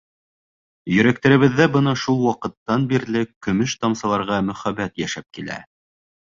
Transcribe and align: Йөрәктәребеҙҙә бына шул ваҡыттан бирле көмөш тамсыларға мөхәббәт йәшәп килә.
Йөрәктәребеҙҙә 0.95 1.67
бына 1.75 1.93
шул 2.05 2.17
ваҡыттан 2.29 2.89
бирле 2.95 3.23
көмөш 3.49 3.77
тамсыларға 3.85 4.43
мөхәббәт 4.51 5.07
йәшәп 5.07 5.33
килә. 5.41 5.63